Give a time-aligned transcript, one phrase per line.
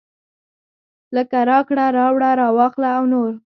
[1.15, 3.31] لکه راکړه راوړه راواخله او نور.